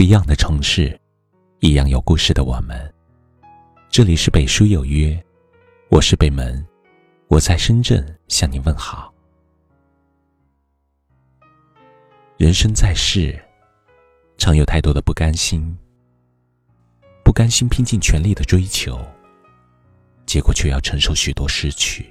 [0.00, 0.98] 不一样的城市，
[1.58, 2.90] 一样有故事的我们。
[3.90, 5.22] 这里是北书有约，
[5.90, 6.66] 我是北门，
[7.28, 9.12] 我在深圳向你问好。
[12.38, 13.38] 人生在世，
[14.38, 15.76] 常有太多的不甘心，
[17.22, 18.98] 不甘心拼尽全力的追求，
[20.24, 22.04] 结果却要承受许多失去；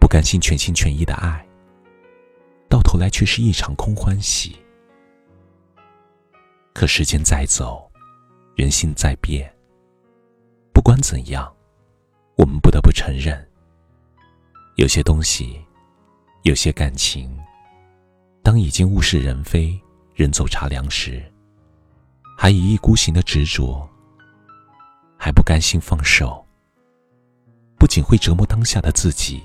[0.00, 1.46] 不甘心全心全意的爱，
[2.66, 4.56] 到头来却是一场空欢喜。
[6.74, 7.90] 可时间在走，
[8.56, 9.52] 人心在变。
[10.72, 11.52] 不管怎样，
[12.36, 13.46] 我们不得不承认，
[14.76, 15.60] 有些东西，
[16.42, 17.38] 有些感情，
[18.42, 19.78] 当已经物是人非、
[20.14, 21.22] 人走茶凉时，
[22.36, 23.88] 还一意孤行的执着，
[25.18, 26.44] 还不甘心放手，
[27.78, 29.42] 不仅会折磨当下的自己，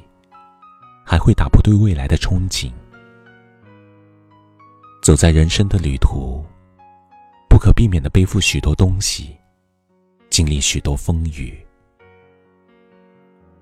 [1.05, 2.72] 还会打破对未来的憧憬。
[5.03, 6.44] 走在人生的旅途。
[7.58, 9.36] 不可避免的背负许多东西，
[10.30, 11.58] 经历许多风雨。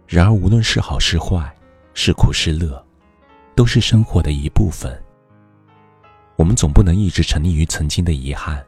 [0.06, 1.50] 然而，无论是好是坏，
[1.94, 2.86] 是苦是乐，
[3.56, 5.02] 都是生活的一部分。
[6.36, 8.62] 我们总不能一直沉溺于曾经的遗憾，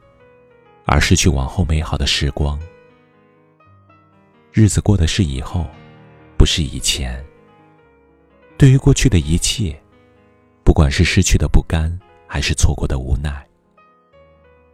[0.85, 2.57] 而失去往后美好的时光。
[4.53, 5.67] 日子过的是以后，
[6.37, 7.21] 不是以前。
[8.57, 9.77] 对于过去的一切，
[10.63, 13.45] 不管是失去的不甘，还是错过的无奈。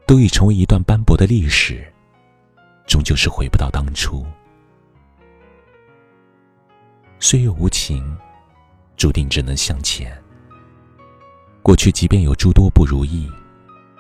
[0.06, 1.92] 都已成为一段斑驳的历史，
[2.86, 4.26] 终究是回不到当初。
[7.20, 8.16] 岁月无情，
[8.98, 10.16] 注定只能向前。
[11.62, 13.32] 过去即便有诸多不如意，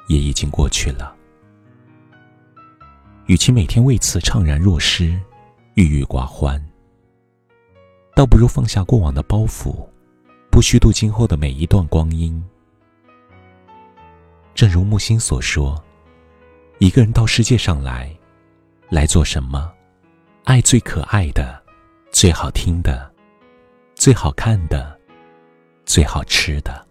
[0.09, 1.15] 也已经过去了。
[3.27, 5.17] 与其每天为此怅然若失、
[5.75, 6.61] 郁郁寡欢，
[8.13, 9.87] 倒不如放下过往的包袱，
[10.51, 12.43] 不虚度今后的每一段光阴。
[14.53, 15.81] 正如木心所说。
[16.84, 18.14] 一个人到世界上来，
[18.89, 19.73] 来做什么？
[20.44, 21.64] 爱最可爱的，
[22.11, 23.10] 最好听的，
[23.95, 24.99] 最好看的，
[25.86, 26.86] 最好吃的。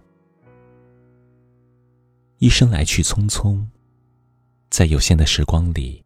[2.39, 3.63] 一生来去匆匆，
[4.71, 6.03] 在有限的时光里，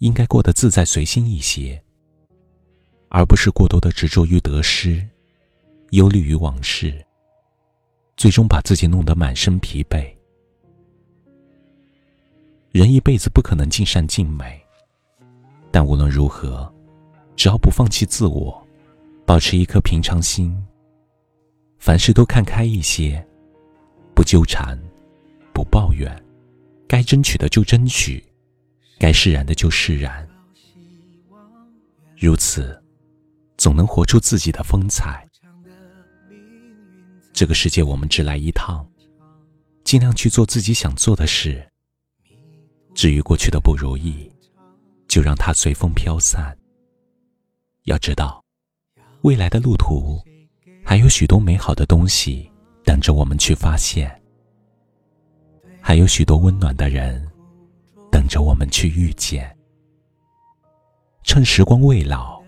[0.00, 1.82] 应该过得自在随心一些，
[3.08, 5.02] 而不是过多的执着于得失，
[5.92, 7.02] 忧虑于往事，
[8.18, 10.14] 最终把自己弄得满身疲惫。
[12.72, 14.64] 人一辈子不可能尽善尽美，
[15.72, 16.72] 但无论如何，
[17.34, 18.64] 只要不放弃自我，
[19.26, 20.56] 保持一颗平常心，
[21.80, 23.26] 凡事都看开一些，
[24.14, 24.78] 不纠缠，
[25.52, 26.16] 不抱怨，
[26.86, 28.24] 该争取的就争取，
[29.00, 30.24] 该释然的就释然。
[32.16, 32.80] 如此，
[33.56, 35.26] 总能活出自己的风采。
[37.32, 38.86] 这个世界我们只来一趟，
[39.82, 41.66] 尽量去做自己想做的事。
[42.94, 44.30] 至于过去的不如意，
[45.08, 46.56] 就让它随风飘散。
[47.84, 48.44] 要知道，
[49.22, 50.20] 未来的路途
[50.84, 52.50] 还有许多美好的东西
[52.84, 54.10] 等着我们去发现，
[55.80, 57.26] 还有许多温暖的人
[58.10, 59.56] 等着我们去遇见。
[61.22, 62.42] 趁时光未老，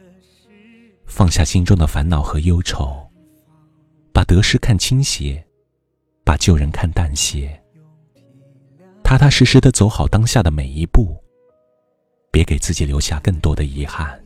[1.07, 3.09] 放下心中的烦恼和忧愁，
[4.13, 5.43] 把得失看清些，
[6.25, 7.62] 把旧人看淡些。
[9.13, 11.23] 踏踏实实的走好当下的每一步，
[12.31, 14.19] 别给自己留下更多的遗憾。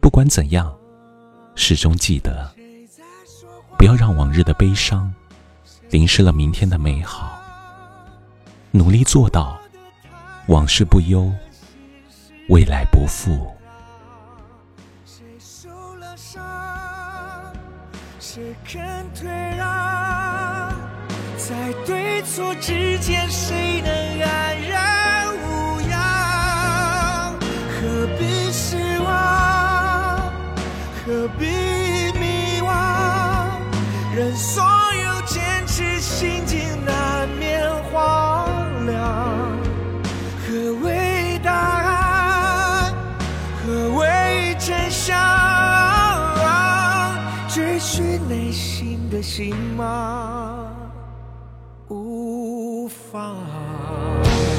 [0.00, 0.74] 不管怎样，
[1.54, 2.50] 始终记得，
[3.76, 5.12] 不要让往日的悲伤
[5.90, 7.38] 淋湿了明天的美好。
[8.70, 9.60] 努力做到
[10.46, 11.30] 往事不忧，
[12.48, 13.46] 未来不负。
[18.18, 19.28] 谁看退
[19.58, 20.71] 让
[21.48, 27.34] 在对错之间，谁能安然无恙？
[27.68, 30.32] 何必失望？
[31.04, 31.46] 何必
[32.16, 32.70] 迷惘？
[34.14, 34.62] 任所
[35.04, 38.46] 有坚持，心境难免荒
[38.86, 39.58] 凉。
[40.46, 42.94] 何为答案？
[43.66, 45.18] 何为真相？
[47.48, 50.61] 追寻内心的星芒。
[53.12, 54.51] 方。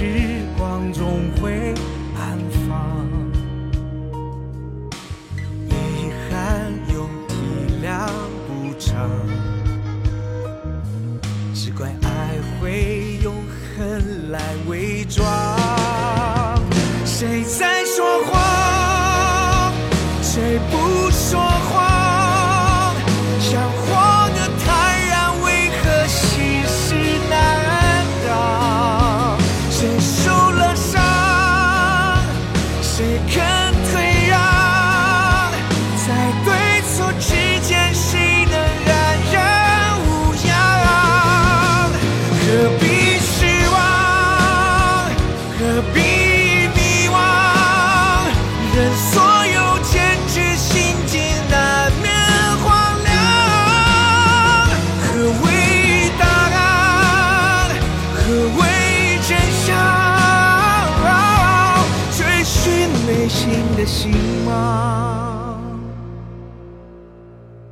[0.00, 0.04] 时
[0.56, 1.74] 光总会
[2.16, 3.04] 安放，
[5.66, 5.72] 遗
[6.30, 7.34] 憾用体
[7.82, 8.06] 谅
[8.46, 9.10] 补偿，
[11.52, 13.34] 只怪爱会用
[13.76, 15.26] 恨来伪装。
[17.04, 19.72] 谁在说谎？
[20.22, 20.76] 谁不